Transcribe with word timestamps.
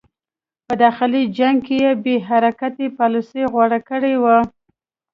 په 0.65 0.73
داخلي 0.83 1.23
جنګ 1.37 1.57
کې 1.65 1.75
یې 1.83 1.91
بې 2.03 2.15
حرکتي 2.27 2.87
پالیسي 2.97 3.43
غوره 3.51 3.79
کړې 3.89 4.13
وه. 4.23 4.37